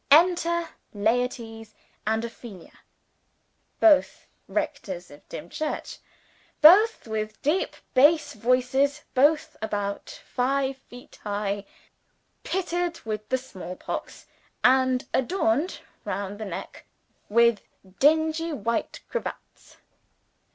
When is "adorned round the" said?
15.13-16.45